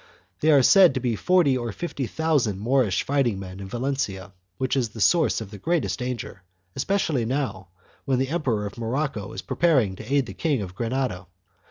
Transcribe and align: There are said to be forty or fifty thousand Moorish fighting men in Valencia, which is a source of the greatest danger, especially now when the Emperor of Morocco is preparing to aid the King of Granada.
There 0.39 0.57
are 0.57 0.63
said 0.63 0.95
to 0.95 0.99
be 0.99 1.15
forty 1.15 1.55
or 1.55 1.71
fifty 1.71 2.07
thousand 2.07 2.59
Moorish 2.59 3.03
fighting 3.05 3.37
men 3.37 3.59
in 3.59 3.67
Valencia, 3.69 4.33
which 4.57 4.75
is 4.75 4.95
a 4.95 4.99
source 4.99 5.41
of 5.41 5.51
the 5.51 5.59
greatest 5.59 5.99
danger, 5.99 6.41
especially 6.75 7.23
now 7.23 7.67
when 8.05 8.17
the 8.17 8.29
Emperor 8.29 8.65
of 8.65 8.79
Morocco 8.79 9.31
is 9.31 9.43
preparing 9.43 9.95
to 9.97 10.11
aid 10.11 10.25
the 10.25 10.33
King 10.33 10.63
of 10.63 10.73
Granada. 10.73 11.27